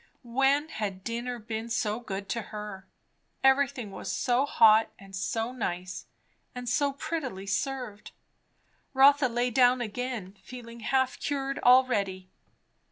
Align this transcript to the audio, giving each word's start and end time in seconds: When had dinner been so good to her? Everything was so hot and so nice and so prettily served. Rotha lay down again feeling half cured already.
When 0.23 0.69
had 0.69 1.03
dinner 1.03 1.37
been 1.37 1.69
so 1.69 1.99
good 1.99 2.27
to 2.29 2.41
her? 2.41 2.87
Everything 3.43 3.91
was 3.91 4.11
so 4.11 4.47
hot 4.47 4.89
and 4.97 5.15
so 5.15 5.51
nice 5.51 6.07
and 6.55 6.67
so 6.67 6.93
prettily 6.93 7.45
served. 7.45 8.09
Rotha 8.95 9.27
lay 9.27 9.51
down 9.51 9.79
again 9.79 10.37
feeling 10.41 10.79
half 10.79 11.19
cured 11.19 11.59
already. 11.59 12.31